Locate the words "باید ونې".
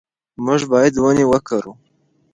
0.71-1.25